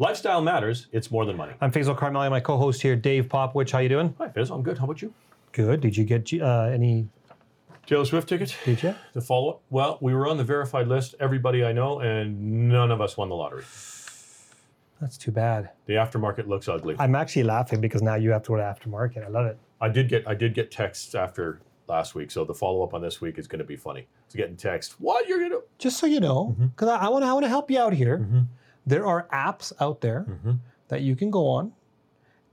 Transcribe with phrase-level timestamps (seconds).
[0.00, 0.86] Lifestyle matters.
[0.92, 1.54] It's more than money.
[1.60, 3.72] I'm Faisal Karmali, my co-host here, Dave Popowich.
[3.72, 4.14] How you doing?
[4.18, 4.48] Hi, Fizz.
[4.50, 4.78] I'm good.
[4.78, 5.12] How about you?
[5.50, 5.80] Good.
[5.80, 7.08] Did you get uh, any?
[7.84, 8.54] Taylor Swift tickets?
[8.64, 8.94] Did you?
[9.14, 9.60] The follow up?
[9.70, 13.28] Well, we were on the verified list, everybody I know, and none of us won
[13.28, 13.64] the lottery.
[15.00, 15.70] That's too bad.
[15.86, 16.94] The aftermarket looks ugly.
[17.00, 19.24] I'm actually laughing because now you have to go to aftermarket.
[19.24, 19.58] I love it.
[19.80, 23.02] I did get I did get texts after last week, so the follow up on
[23.02, 24.06] this week is going to be funny.
[24.26, 24.94] It's getting text.
[25.00, 25.62] What you're gonna?
[25.78, 28.46] Just so you know, because I want to I want to help you out here.
[28.86, 30.52] There are apps out there mm-hmm.
[30.88, 31.72] that you can go on,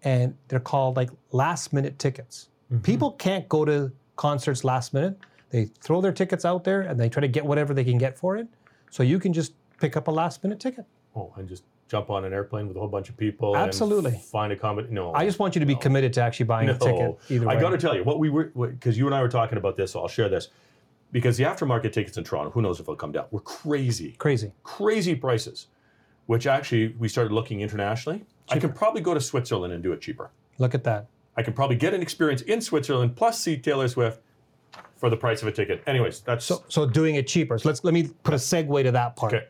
[0.04, 2.50] and they're called like last minute tickets.
[2.72, 2.82] Mm-hmm.
[2.82, 5.18] People can't go to concerts last minute.
[5.50, 8.18] They throw their tickets out there and they try to get whatever they can get
[8.18, 8.48] for it.
[8.90, 10.86] So you can just pick up a last minute ticket.
[11.16, 13.56] Oh, and just jump on an airplane with a whole bunch of people.
[13.56, 14.12] Absolutely.
[14.12, 14.90] And find a comedy.
[14.92, 17.18] No, I just want you to be committed to actually buying a ticket.
[17.30, 17.56] Either way.
[17.56, 19.78] I got to tell you what we were because you and I were talking about
[19.78, 19.92] this.
[19.92, 20.50] So I'll share this
[21.12, 24.52] because the aftermarket tickets in Toronto, who knows if they'll come down, were crazy, crazy.
[24.64, 25.68] crazy prices.
[26.28, 28.24] Which actually we started looking internationally.
[28.50, 30.32] I can probably go to Switzerland and do it cheaper.
[30.58, 31.08] Look at that.
[31.38, 34.22] I can probably get an experience in Switzerland plus see Taylor Swift
[34.96, 35.84] for the price of a ticket.
[35.86, 37.58] Anyways, that's So, so doing it cheaper.
[37.60, 39.34] So let's let me put a segue to that part.
[39.34, 39.46] okay.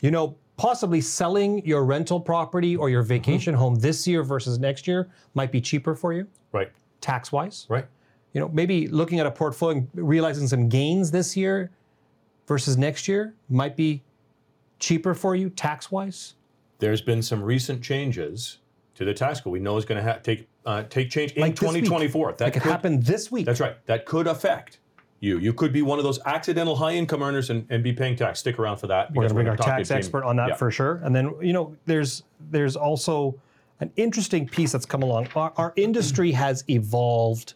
[0.00, 3.62] You know, possibly selling your rental property or your vacation Mm-hmm.
[3.62, 7.66] home this year versus next year might be cheaper for you, Right, tax wise.
[7.68, 7.86] right.
[8.32, 11.70] You know, maybe looking at a portfolio and realizing some gains this year
[12.46, 14.02] versus next year might be
[14.78, 16.34] cheaper for you tax wise.
[16.78, 18.58] There's been some recent changes
[18.94, 19.52] to the tax code.
[19.52, 22.32] We know is going to ha- take uh, take change in Like this 2024.
[22.34, 23.46] That could could- happen this week.
[23.46, 23.76] That's right.
[23.86, 24.78] That could affect
[25.20, 25.38] you.
[25.38, 28.40] You could be one of those accidental high income earners and, and be paying tax.
[28.40, 29.10] Stick around for that.
[29.10, 30.54] We're going to bring our tax expert on that Yeah.
[30.56, 31.00] for sure.
[31.04, 33.34] And then you know, there's there's also
[33.80, 35.28] an interesting piece that's come along.
[35.36, 37.54] Our, our industry has evolved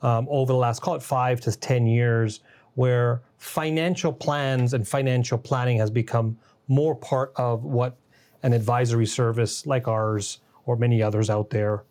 [0.00, 2.40] um, over the last call it five to ten years,
[2.74, 7.96] where financial plans and financial planning has become more part of what
[8.42, 11.84] an advisory service like ours or many others out there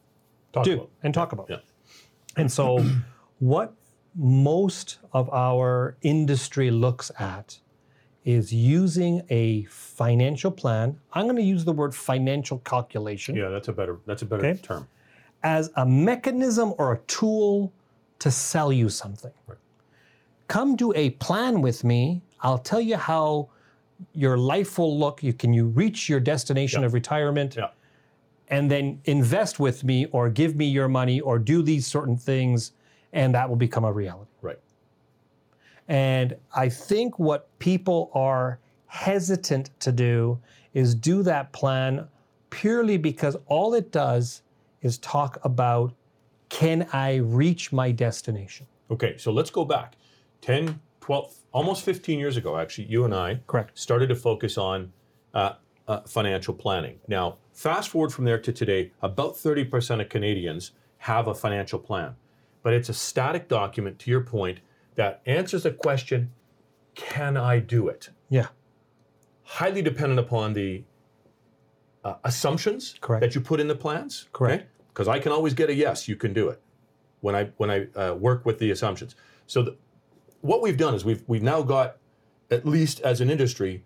[0.53, 0.89] Talk do about.
[1.03, 1.47] and talk about.
[1.49, 1.57] Yeah.
[2.37, 2.83] And so,
[3.39, 3.73] what
[4.15, 7.59] most of our industry looks at
[8.25, 10.99] is using a financial plan.
[11.13, 14.45] I'm going to use the word financial calculation Yeah, that's a better that's a better
[14.45, 14.59] Okay.
[14.61, 14.87] term.
[15.43, 17.71] as a mechanism or a tool
[18.19, 19.31] to sell you something.
[19.47, 19.57] Right.
[20.51, 22.21] Come do a plan with me.
[22.41, 23.47] I'll tell you how
[24.13, 25.23] your life will look.
[25.23, 26.87] You can you reach your destination Yeah.
[26.87, 27.69] of retirement Yeah.
[28.49, 32.73] and then invest with me or give me your money or do these certain things
[33.13, 34.29] and that will become a reality.
[34.41, 34.59] Right.
[35.87, 40.37] And I think what people are hesitant to do
[40.73, 42.09] is do that plan
[42.49, 44.41] purely because all it does
[44.81, 45.93] is talk about
[46.49, 48.67] can I reach my destination?
[48.89, 49.95] Okay, so let's go back
[50.41, 53.77] 10, 12, almost 15 years ago, actually, you and I Correct.
[53.77, 54.91] started to focus on
[55.33, 55.53] uh,
[55.87, 56.99] uh, financial planning.
[57.07, 62.15] Now, fast forward from there to today, about 30% of Canadians have a financial plan,
[62.63, 64.59] but it's a static document, to your point,
[64.95, 66.31] that answers the question
[66.93, 68.09] can I do it?
[68.29, 68.47] Yeah.
[69.43, 70.83] Highly dependent upon the
[72.03, 73.21] uh, assumptions Correct.
[73.21, 74.27] that you put in the plans.
[74.33, 74.67] Correct.
[74.89, 76.61] Because I can always get a yes, you can do it
[77.21, 79.15] when I when I uh, work with the assumptions.
[79.47, 79.77] So the,
[80.41, 81.97] what we've done is we've we've now got
[82.49, 83.83] at least as an industry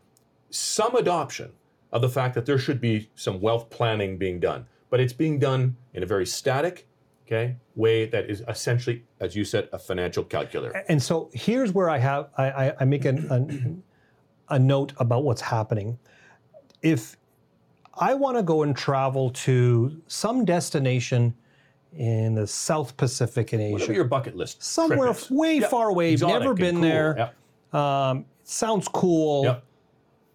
[0.49, 1.51] some adoption
[1.91, 5.39] of the fact that there should be some wealth planning being done, but it's being
[5.39, 6.87] done in a very static,
[7.25, 10.83] okay, way that is essentially, as you said, a financial calculator.
[10.89, 13.83] And so here's where I have I, I, I make an, an,
[14.49, 15.97] a note about what's happening.
[16.81, 17.17] If
[17.95, 21.33] I want to go and travel to some destination
[21.95, 24.61] in the South Pacific in Whatever Asia, your bucket list.
[24.63, 25.69] somewhere way Yep.
[25.69, 26.81] far away, Exotic never and been cool.
[26.83, 27.15] there.
[27.73, 27.81] Yep.
[27.81, 29.43] Um, sounds cool.
[29.45, 29.63] Yep.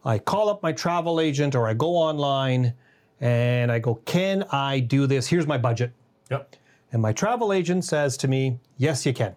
[0.04, 2.72] I call up my travel agent or I go online
[3.20, 5.26] and I go, Can I do this?
[5.28, 5.92] Here's my budget.
[6.30, 6.56] Yep.
[6.92, 9.36] And my travel agent says to me, Yes, you can.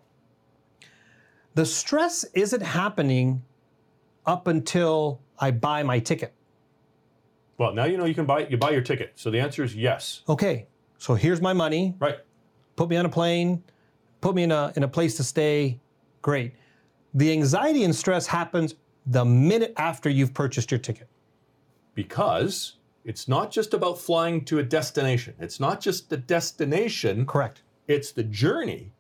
[1.56, 3.44] The stress isn't happening
[4.26, 6.34] up until I buy my ticket.
[7.58, 9.12] Well, now you know you can buy you buy your ticket.
[9.16, 10.22] So the answer is yes.
[10.30, 10.66] Okay,
[11.04, 11.94] so here's my money.
[12.00, 12.18] Right.
[12.78, 13.62] Put me on a plane,
[14.22, 15.82] put me in a, in a place to stay.
[16.22, 16.54] Great.
[17.14, 21.10] The anxiety and stress happens the minute after you've purchased your ticket.
[21.94, 25.34] Because it's not just about flying to a destination.
[25.42, 27.26] It's not just the destination.
[27.26, 27.64] Correct.
[27.90, 28.94] It's the journey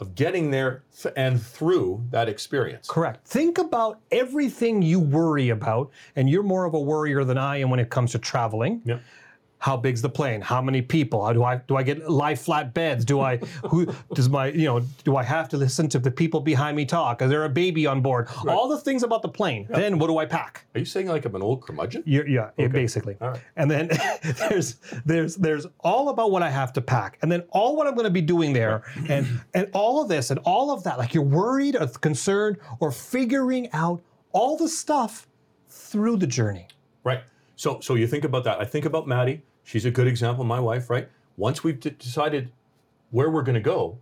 [0.00, 2.88] of getting there th- and through that experience.
[2.88, 3.24] Correct.
[3.24, 7.70] Think about everything you worry about, and you're more of a worrier than I am
[7.70, 8.82] when it comes to traveling.
[8.84, 9.00] Yep.
[9.66, 10.40] How big's the plane?
[10.40, 11.24] How many people?
[11.26, 13.04] How do I do I get lie flat beds?
[13.04, 16.40] Do I who does my you know do I have to listen to the people
[16.40, 17.20] behind me talk?
[17.20, 18.28] Is there a baby on board?
[18.46, 19.66] All the things about the plane.
[19.68, 20.66] Then what do I pack?
[20.76, 22.04] Are you saying like I'm an old curmudgeon?
[22.06, 23.16] Yeah, yeah, it basically.
[23.20, 23.40] All right.
[23.56, 23.90] And then
[24.38, 27.94] there's there's there's all about what I have to pack, and then all what I'm
[27.94, 30.96] going to be doing there, and and all of this and all of that.
[30.96, 35.26] Like you're worried or concerned or figuring out all the stuff
[35.68, 36.68] through the journey.
[37.02, 37.22] Right.
[37.56, 38.60] So so you think about that.
[38.60, 39.42] I think about Maddie.
[39.66, 41.08] She's a good example, my wife, right?
[41.36, 42.52] Once we've d- decided
[43.10, 43.98] where we're going to go,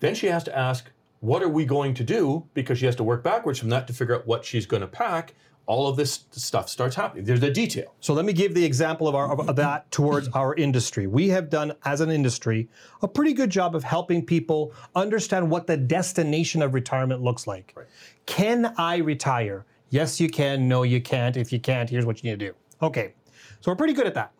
[0.00, 0.90] then she has to ask,
[1.20, 2.46] what are we going to do?
[2.52, 4.86] Because she has to work backwards from that to figure out what she's going to
[4.86, 5.34] pack.
[5.64, 7.24] All of this stuff starts happening.
[7.24, 7.94] There's a detail.
[8.00, 11.06] So let me give the example of, our, of that towards our industry.
[11.06, 12.68] We have done, as an industry,
[13.00, 17.72] a pretty good job of helping people understand what the destination of retirement looks like.
[17.74, 17.86] Right.
[18.26, 19.64] Can I retire?
[19.88, 20.68] Yes, you can.
[20.68, 21.38] No, you can't.
[21.38, 22.54] If you can't, here's what you need to do.
[22.82, 23.14] Okay,
[23.60, 24.32] so we're pretty good at that.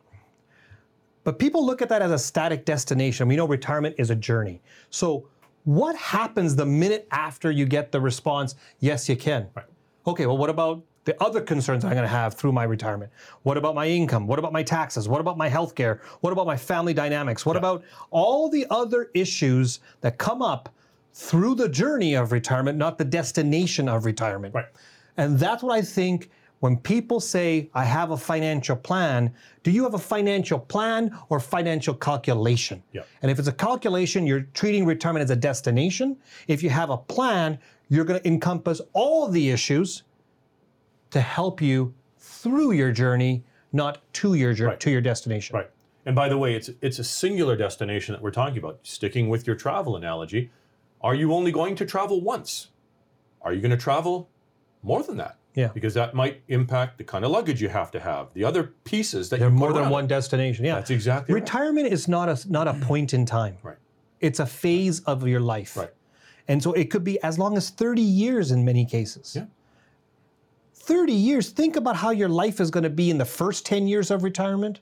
[1.29, 3.29] But people look at that as a static destination.
[3.29, 4.63] We know retirement is a journey.
[4.89, 5.29] So
[5.65, 9.47] what happens the minute after you get the response, yes, you can?
[9.55, 9.67] Right.
[10.07, 13.13] Okay, well, what about the other concerns I'm going to have through my retirement?
[13.43, 14.27] What about my income?
[14.27, 15.07] What about my taxes?
[15.07, 16.01] What about my health care?
[16.21, 17.45] What about my family dynamics?
[17.45, 20.71] What about all the other issues that come up
[21.13, 24.55] through the journey of retirement, not the destination of retirement?
[24.55, 24.65] Right.
[25.19, 29.33] And that's what I think when people say, I have a financial plan,
[29.63, 32.83] do you have a financial plan or financial calculation?
[32.93, 33.03] Yeah.
[33.23, 36.17] And if it's a calculation, you're treating retirement as a destination.
[36.49, 37.59] If you have a plan,
[37.89, 40.03] you're going to encompass all of the issues
[41.11, 44.81] to help you through your journey, not to your journey, Right.
[44.81, 45.57] to your destination.
[45.57, 45.71] Right.
[46.07, 48.79] And by the way, it's it's a singular destination that we're talking about.
[48.83, 50.51] Sticking with your travel analogy,
[51.03, 52.69] are you only going to travel once?
[53.43, 54.29] Are you going to travel
[54.83, 55.37] more than that?
[55.59, 55.71] Yeah.
[55.75, 59.29] Because that might impact the kind of luggage you have to have, the other pieces
[59.31, 60.65] that There are you more than around one destination.
[60.65, 60.77] Yeah.
[60.77, 61.41] That's exactly right.
[61.43, 63.57] Retirement is not a not a point in time.
[63.65, 63.77] Right.
[64.21, 65.77] It's a phase of your life.
[65.77, 65.91] Right.
[66.47, 69.35] And so it could be as long as 30 years in many cases.
[69.35, 69.47] Yeah.
[70.75, 73.89] 30 years, think about how your life is going to be in the first 10
[73.89, 74.81] years of retirement,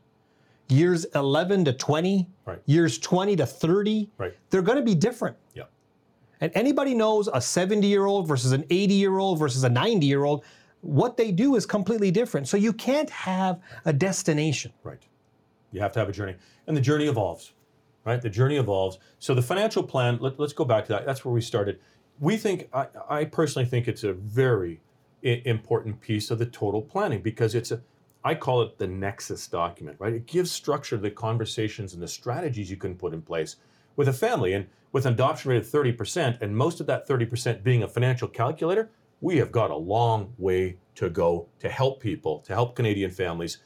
[0.68, 2.60] years 11 to 20, Right.
[2.66, 4.10] years 20 to 30.
[4.18, 4.34] Right.
[4.50, 5.36] They're going to be different.
[5.54, 5.64] Yeah.
[6.40, 10.06] And anybody knows a 70 year old versus an 80 year old versus a 90
[10.06, 10.44] year old,
[10.80, 12.48] what they do is completely different.
[12.48, 14.72] So you can't have a destination.
[14.82, 15.02] Right.
[15.72, 16.36] You have to have a journey.
[16.66, 17.52] And the journey evolves,
[18.04, 18.20] right?
[18.20, 18.98] The journey evolves.
[19.18, 21.06] So the financial plan, let, us go back to that.
[21.06, 21.80] That's where we started.
[22.20, 24.80] We think, I, I personally think it's a very
[25.24, 27.82] i- important piece of the total planning because it's a,
[28.24, 30.12] I call it the nexus document, right?
[30.12, 33.56] It gives structure to the conversations and the strategies you can put in place
[33.96, 34.52] with a family.
[34.52, 38.28] And with an adoption rate of 30%, and most of that 30% being a financial
[38.28, 38.90] calculator,
[39.20, 43.58] we have got a long way to go to help people, to help Canadian families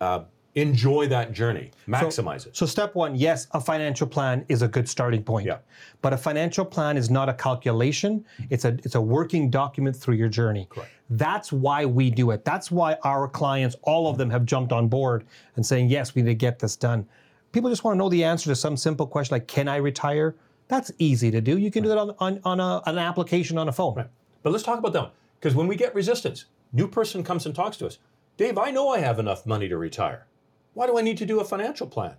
[0.00, 0.24] uh,
[0.54, 2.56] enjoy that journey, maximize it.
[2.56, 5.46] So step one, yes, a financial plan is a good starting point.
[5.46, 5.58] Yeah.
[6.00, 8.24] But a financial plan is not a calculation.
[8.50, 10.66] It's a it's a working document through your journey.
[10.70, 10.90] Correct.
[11.10, 12.44] That's why we do it.
[12.44, 15.24] That's why our clients, all of them, have jumped on board
[15.56, 17.06] and saying, yes, we need to get this done.
[17.52, 20.34] People just want to know the answer to some simple question like, can I retire?
[20.68, 21.58] That's easy to do.
[21.58, 23.94] You can do that on, on, on a, an application on a phone.
[23.96, 24.06] Right.
[24.44, 25.08] But let's talk about them.
[25.40, 27.98] Because when we get resistance, new person comes and talks to us.
[28.36, 30.26] Dave, I know I have enough money to retire.
[30.74, 32.16] Why do I need to do a financial plan?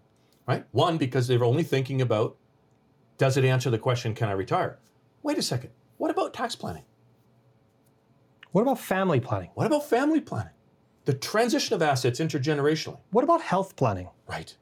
[0.47, 0.65] Right?
[0.71, 2.35] One, because they're only thinking about
[3.17, 4.79] does it answer the question, can I retire?
[5.23, 5.69] Wait a second.
[5.97, 6.83] What about tax planning?
[8.51, 9.51] What about family planning?
[9.53, 10.51] What about family planning?
[11.05, 12.99] The transition of assets intergenerationally.
[13.11, 14.09] What about health planning?
[14.27, 14.55] Right.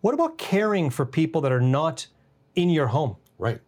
[0.00, 2.06] What about caring for people that are not
[2.54, 3.16] in your home?
[3.38, 3.60] Right.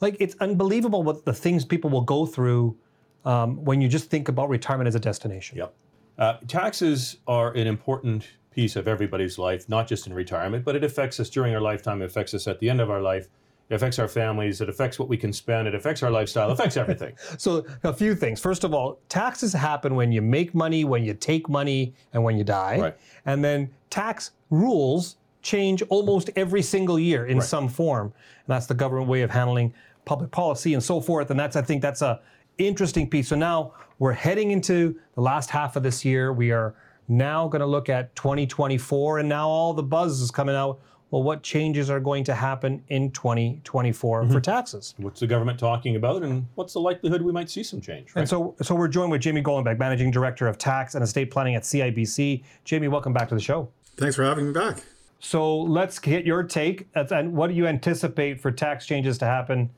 [0.00, 2.76] Like it's unbelievable what the things people will go through
[3.24, 5.58] um, when you just think about retirement as a destination.
[5.58, 5.74] Yep.
[6.18, 10.84] Uh, taxes are an important piece of everybody's life, not just in retirement, but it
[10.84, 12.02] affects us during our lifetime.
[12.02, 13.28] It affects us at the end of our life.
[13.68, 14.60] It affects our families.
[14.60, 15.68] It affects what we can spend.
[15.68, 16.50] It affects our lifestyle.
[16.50, 17.14] It affects everything.
[17.38, 18.40] So a few things.
[18.40, 22.36] First of all, taxes happen when you make money, when you take money, and when
[22.36, 22.78] you die.
[22.80, 22.96] Right.
[23.26, 28.06] And then tax rules change almost every single year in some form.
[28.06, 29.72] And that's the government way of handling
[30.04, 31.30] public policy and so forth.
[31.30, 32.20] And that's I think that's a
[32.58, 33.28] interesting piece.
[33.28, 36.32] So now we're heading into the last half of this year.
[36.32, 36.74] We are
[37.08, 40.80] now going to look at 2024 and now all the buzz is coming out.
[41.10, 44.38] Well, what changes are going to happen in 2024 for mm-hmm.
[44.38, 44.94] taxes?
[44.98, 48.14] what's the government talking about, and what's the likelihood we might see some change?
[48.14, 48.20] Right?
[48.20, 51.56] And so, so we're joined with Jamie Golombek, Managing Director of Tax and Estate Planning
[51.56, 52.44] at CIBC.
[52.64, 53.68] Jamie, welcome back to the show.
[53.96, 54.84] Thanks for having me back.
[55.18, 56.88] So let's get your take.
[56.94, 59.68] And what do you anticipate for tax changes to happen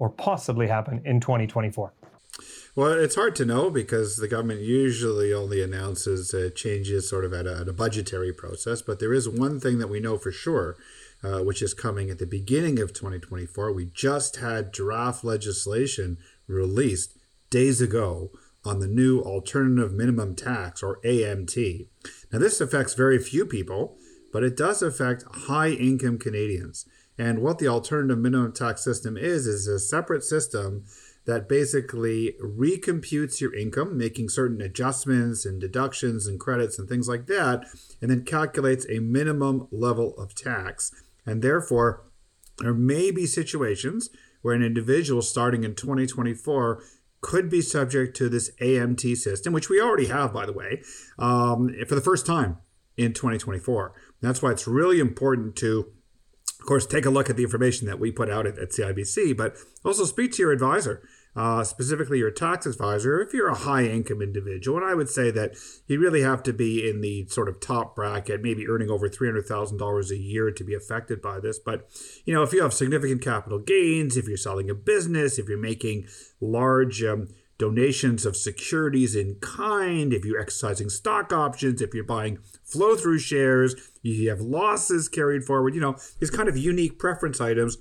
[0.00, 1.92] or possibly happen in 2024?
[2.74, 7.32] Well, it's hard to know because the government usually only announces uh, changes sort of
[7.32, 8.80] at a, at a, budgetary process.
[8.80, 10.76] But there is one thing that we know for sure,
[11.22, 13.72] uh, which is coming at the beginning of 2024.
[13.72, 17.18] We just had draft legislation released
[17.50, 18.30] days ago
[18.64, 21.88] on the new alternative minimum tax or AMT.
[22.32, 23.96] Now, this affects very few people,
[24.32, 26.86] but it does affect high income Canadians.
[27.20, 30.86] And what the alternative minimum tax system is, is a separate system
[31.26, 37.26] that basically recomputes your income, making certain adjustments and deductions and credits and things like
[37.26, 37.66] that,
[38.00, 40.92] and then calculates a minimum level of tax.
[41.26, 42.04] And therefore,
[42.56, 44.08] there may be situations
[44.40, 46.82] where an individual starting in 2024
[47.20, 50.82] could be subject to this AMT system, which we already have, by the way,
[51.18, 52.56] um, for the first time
[52.96, 53.92] in 2024.
[54.22, 55.92] That's why it's really important to,
[56.58, 59.36] of course, take a look at the information that we put out at, at CIBC,
[59.36, 61.02] but also speak to your advisor
[61.36, 64.78] uh, specifically your tax advisor, if you're a high income individual.
[64.78, 65.54] And I would say that
[65.86, 70.10] you really have to be in the sort of top bracket, maybe earning over $300,000
[70.10, 71.58] a year to be affected by this.
[71.58, 71.88] But,
[72.24, 75.58] you know, if you have significant capital gains, if you're selling a business, if you're
[75.58, 76.06] making
[76.40, 77.28] large, um,
[77.60, 83.18] donations of securities in kind, if you're exercising stock options, if you're buying flow through
[83.18, 87.76] shares, you have losses carried forward, you know, these kind of unique preference items,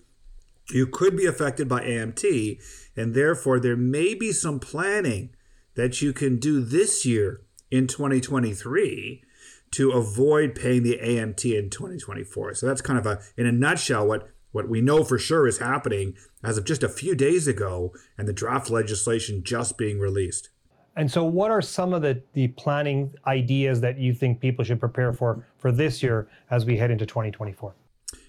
[0.70, 2.62] you could be affected by AMT.
[2.96, 5.30] And therefore, there may be some planning
[5.76, 9.24] that you can do this year in 2023
[9.72, 12.56] to avoid paying the AMT in 2024.
[12.56, 15.60] So that's kind of a, in a nutshell, what what we know for sure is
[15.60, 20.50] happening as of just a few days ago, and the draft legislation just being released.
[20.96, 24.80] And so, what are some of the, the planning ideas that you think people should
[24.80, 27.74] prepare for for this year as we head into 2024?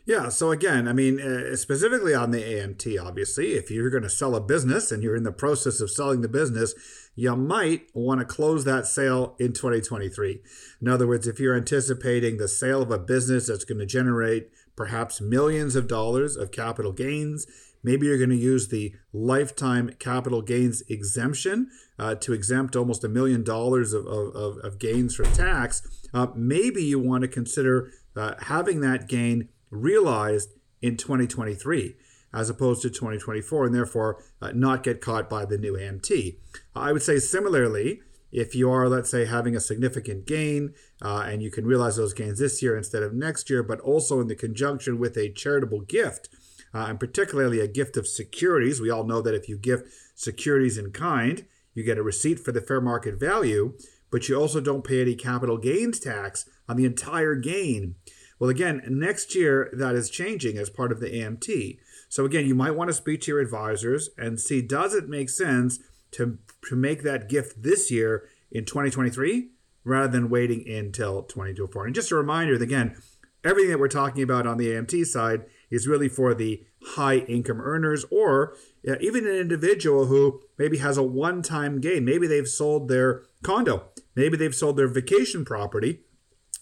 [0.06, 0.28] Yeah.
[0.28, 4.34] So again, I mean, uh, specifically on the AMT, obviously, if you're going to sell
[4.34, 6.74] a business and you're in the process of selling the business,
[7.14, 10.40] you might want to close that sale in 2023.
[10.80, 14.50] In other words, if you're anticipating the sale of a business that's going to generate
[14.74, 17.46] perhaps millions of dollars of capital gains,
[17.82, 23.08] maybe you're going to use the lifetime capital gains exemption uh, to exempt almost a
[23.08, 25.82] million dollars of, of, of, gains from tax.
[26.14, 31.96] Uh, maybe you want to consider uh, having that gain realized in 2023
[32.32, 36.36] as opposed to 2024 and therefore uh, not get caught by the new AMT.
[36.74, 38.00] I would say similarly,
[38.32, 42.14] if you are, let's say, having a significant gain uh, and you can realize those
[42.14, 45.80] gains this year instead of next year, but also in the conjunction with a charitable
[45.80, 46.28] gift,
[46.72, 50.78] uh, and particularly a gift of securities, we all know that if you gift securities
[50.78, 53.74] in kind, you get a receipt for the fair market value,
[54.10, 57.96] but you also don't pay any capital gains tax on the entire gain.
[58.40, 61.78] Well, again, next year that is changing as part of the AMT.
[62.08, 65.28] So again, you might want to speak to your advisors and see does it make
[65.28, 65.78] sense
[66.12, 69.50] to, to make that gift this year in 2023
[69.84, 71.84] rather than waiting until 2024.
[71.86, 72.96] And just a reminder that again,
[73.44, 77.60] everything that we're talking about on the AMT side is really for the high income
[77.60, 78.56] earners or
[79.02, 82.06] even an individual who maybe has a one time gain.
[82.06, 86.00] Maybe they've sold their condo, maybe they've sold their vacation property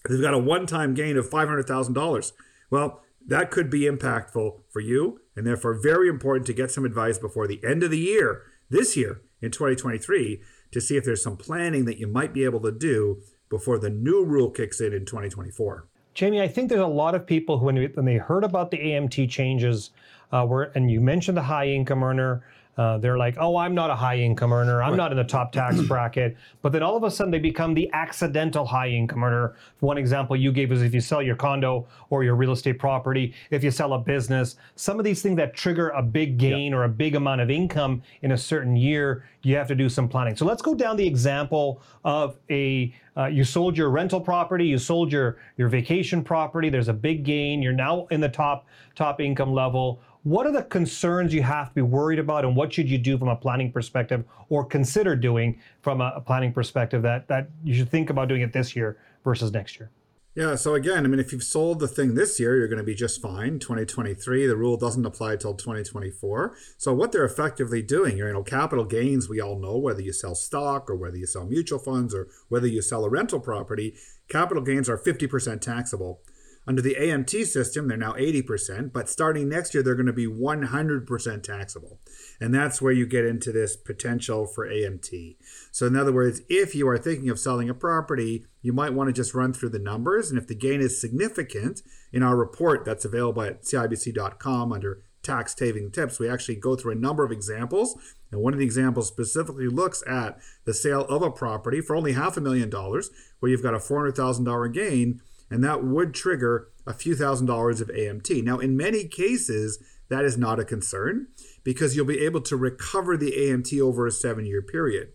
[0.07, 2.31] they've got a one-time gain of $500,000.
[2.69, 7.17] Well, that could be impactful for you and therefore very important to get some advice
[7.17, 10.41] before the end of the year, this year in 2023,
[10.71, 13.89] to see if there's some planning that you might be able to do before the
[13.89, 15.87] new rule kicks in in 2024.
[16.13, 19.29] Jamie, I think there's a lot of people who, when they heard about the AMT
[19.29, 19.91] changes,
[20.31, 22.43] uh, were, and you mentioned the high income earner,
[22.79, 24.81] uh, they're like, oh, I'm not a high income earner.
[24.81, 24.95] I'm right.
[24.95, 26.37] not in the top tax bracket.
[26.61, 29.55] But then all of a sudden they become the accidental high income earner.
[29.81, 33.33] One example you gave is if you sell your condo or your real estate property,
[33.51, 36.79] if you sell a business, some of these things that trigger a big gain yep.
[36.79, 40.07] or a big amount of income in a certain year, you have to do some
[40.07, 40.37] planning.
[40.37, 44.77] So let's go down the example of a uh, you sold your rental property, you
[44.77, 46.69] sold your your vacation property.
[46.69, 47.61] There's a big gain.
[47.61, 51.75] You're now in the top top income level what are the concerns you have to
[51.75, 55.59] be worried about, and what should you do from a planning perspective, or consider doing
[55.81, 58.97] from a, a planning perspective that that you should think about doing it this year
[59.23, 59.89] versus next year?
[60.35, 62.83] Yeah, so again, I mean, if you've sold the thing this year, you're going to
[62.83, 63.59] be just fine.
[63.59, 66.55] 2023, the rule doesn't apply till 2024.
[66.77, 70.35] So what they're effectively doing, you know, capital gains, we all know whether you sell
[70.35, 73.95] stock or whether you sell mutual funds or whether you sell a rental property,
[74.29, 76.21] capital gains are 50% taxable.
[76.69, 80.27] Under the AMT system, they're now 80%, but starting next year, they're going to be
[80.27, 81.99] 100% taxable.
[82.39, 85.37] And that's where you get into this potential for AMT.
[85.71, 89.07] So, in other words, if you are thinking of selling a property, you might want
[89.07, 90.29] to just run through the numbers.
[90.29, 91.81] And if the gain is significant,
[92.13, 96.91] in our report that's available at CIBC.com under tax saving tips, we actually go through
[96.91, 97.97] a number of examples.
[98.31, 102.13] And one of the examples specifically looks at the sale of a property for only
[102.13, 103.09] half a million dollars,
[103.39, 107.89] where you've got a $400,000 gain, and that would trigger a few thousand dollars of
[107.89, 108.43] AMT.
[108.43, 109.79] Now, in many cases,
[110.09, 111.27] that is not a concern
[111.63, 115.09] because you'll be able to recover the AMT over a seven year period.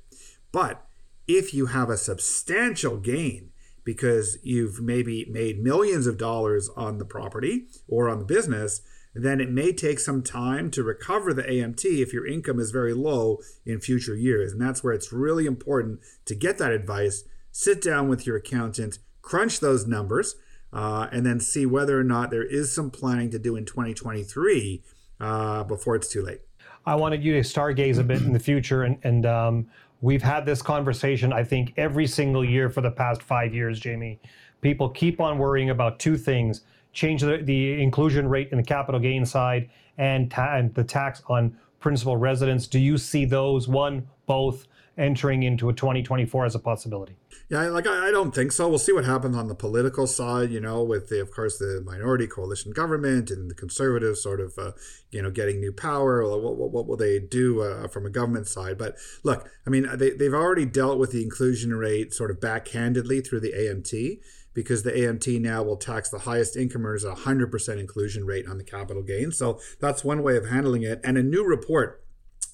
[0.53, 0.87] But
[1.27, 3.51] if you have a substantial gain,
[3.85, 8.81] because you've maybe made millions of dollars on the property or on the business,
[9.15, 12.95] then it may take some time to recover the AMT if your income is very
[12.95, 14.53] low in future years.
[14.53, 18.99] And that's where it's really important to get that advice, sit down with your accountant,
[19.25, 20.37] crunch those numbers,
[20.73, 24.83] uh, and then see whether or not there is some planning to do in 2023
[25.21, 26.41] uh, before it's too late.
[26.87, 29.67] I wanted you to stargaze a bit in the future, and, and um,
[30.05, 34.21] We've had this conversation, I think, every single year for the past five years, Jamie.
[34.61, 36.61] People keep on worrying about two things
[36.93, 41.23] change the, the inclusion rate in the capital gain side and, ta- and the tax
[41.29, 42.67] on principal residence.
[42.67, 44.67] Do you see those, one, both,
[44.99, 47.17] entering into a 2024 as a possibility?
[47.55, 48.69] Yeah, like I, I, don't think so.
[48.69, 51.81] We'll see what happens on the political side, you know, with the, of course, the
[51.87, 54.73] minority coalition government and the conservatives sort of, uh,
[55.13, 56.29] you know, getting new power.
[56.29, 58.77] What, what, what will they do uh, from a government side?
[58.77, 63.25] But look, I mean, they, they've already dealt with the inclusion rate sort of backhandedly
[63.25, 64.19] through the AMT
[64.53, 68.59] because the AMT now will tax the highest income earners at 100% inclusion rate on
[68.59, 69.31] the capital gain.
[69.31, 71.01] So that's one way of handling it.
[71.05, 72.04] And a new report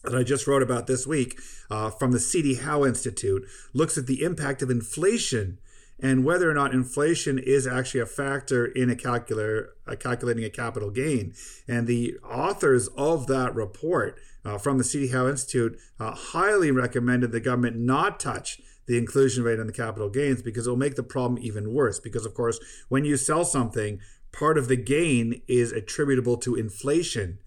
[0.04, 1.38] that I just wrote about this week
[1.71, 2.57] uh, from the C.D.
[2.57, 5.59] Howe Institute looks at the impact of inflation
[6.02, 10.50] and whether or not inflation is actually a factor in a calculator uh, calculating a
[10.50, 11.35] capital gain.
[11.69, 15.09] And the authors of that report uh, from the C.D.
[15.09, 20.09] Howe Institute uh, highly recommended the government not touch the inclusion rate on the capital
[20.09, 22.00] gains because it will make the problem even worse.
[22.00, 24.00] Because, of course, when you sell something,
[24.33, 27.38] part of the gain is attributable to inflation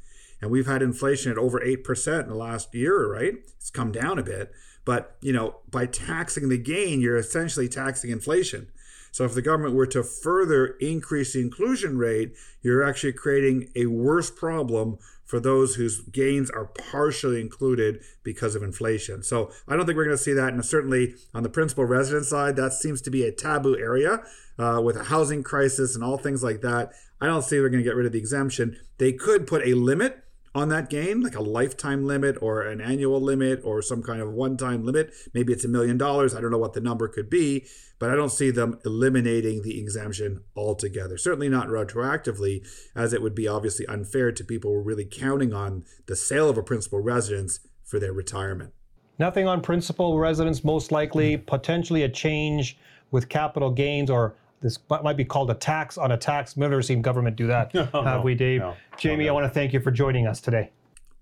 [0.44, 3.36] and we've had inflation at over 8% in the last year, right?
[3.56, 4.52] It's come down a bit.
[4.84, 8.68] But, you know, by taxing the gain, you're essentially taxing inflation.
[9.14, 13.86] So if the government were to further increase the inclusion rate, you're actually creating a
[13.86, 19.24] worse problem for those whose gains are partially included because of inflation.
[19.24, 20.52] So I don't think we're going to see that.
[20.52, 24.22] And certainly on the principal residence side, that seems to be a taboo area
[24.60, 26.92] uh, with a housing crisis and all things like that.
[27.22, 28.77] I don't see we're going to get rid of the exemption.
[28.98, 30.23] They could put a limit
[30.55, 34.31] on that gain, like a lifetime limit or an annual limit or some kind of
[34.31, 35.13] one time limit.
[35.33, 36.35] Maybe it's a million dollars.
[36.35, 37.66] I don't know what the number could be,
[38.00, 41.18] but I don't see them eliminating the exemption altogether.
[41.18, 45.53] Certainly not retroactively, as it would be obviously unfair to people who are really counting
[45.53, 48.74] on the sale of a principal residence for their retirement.
[49.20, 52.77] Nothing on principal residence, most likely, potentially a change
[53.11, 56.56] with capital gains or this might be called a tax on a tax.
[56.56, 58.62] We've never seen government do that, no, oh, have no, we, Dave?
[58.62, 60.72] No, Jamie, I want to thank you for joining us today.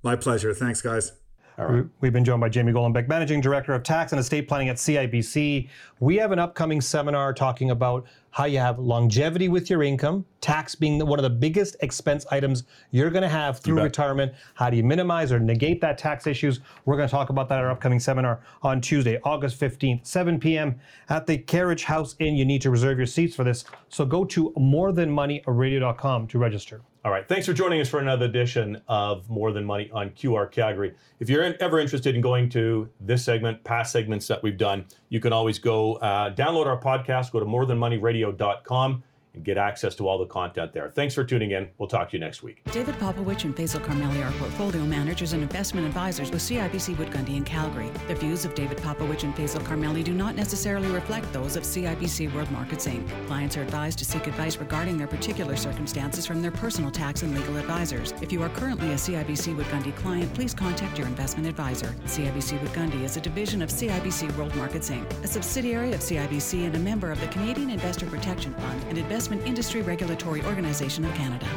[0.04, 0.54] My pleasure.
[0.54, 1.12] Thanks, guys.
[1.58, 1.86] Right.
[2.00, 5.70] We've been joined by Jamie Golombek, Managing Director of Tax and Estate Planning at CIBC.
[6.00, 10.74] We have an upcoming seminar talking about how you have longevity with your income, tax
[10.74, 14.34] being one of the biggest expense items you're going to have through retirement.
[14.56, 16.62] How do you minimize or negate that tax issues?
[16.86, 20.40] We're going to talk about that at our upcoming seminar on Tuesday, August 15th, 7
[20.40, 20.80] p.m.
[21.10, 22.36] at the Carriage House Inn.
[22.36, 23.66] You need to reserve your seats for this.
[23.90, 26.82] So go to morethanmoneyradio.com to register.
[27.04, 27.28] All right.
[27.28, 30.94] Thanks for joining us for another edition of More Than Money on QR Calgary.
[31.20, 35.20] If you're ever interested in going to this segment, past segments that we've done, you
[35.20, 40.18] can always go uh, download our podcast, go to morethanmoneyradio.com and get access to all
[40.18, 40.90] the content there.
[40.90, 41.70] Thanks for tuning in.
[41.78, 42.62] We'll talk to you next week.
[42.72, 47.38] David Popowich and Faisal Karmali are portfolio managers and investment advisors with CIBC Wood Gundy
[47.38, 47.90] in Calgary.
[48.08, 52.34] The views of David Popowich and Faisal Karmali do not necessarily reflect those of CIBC
[52.34, 53.08] World Markets Inc.
[53.28, 57.34] Clients are advised to seek advice regarding their particular circumstances from their personal tax and
[57.38, 58.14] legal advisors.
[58.22, 61.96] If you are currently a CIBC Wood Gundy client, please contact your investment advisor.
[62.06, 66.66] CIBC Wood Gundy is a division of CIBC World Markets Inc., a subsidiary of CIBC
[66.66, 71.14] and a member of the Canadian Investor Protection Fund and Investment Industry Regulatory Organization of
[71.14, 71.48] Canada.